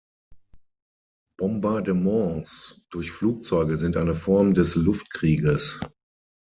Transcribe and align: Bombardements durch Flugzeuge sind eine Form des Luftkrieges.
Bombardements 1.37 2.81
durch 2.89 3.11
Flugzeuge 3.11 3.77
sind 3.77 3.97
eine 3.97 4.15
Form 4.15 4.55
des 4.55 4.73
Luftkrieges. 4.75 5.79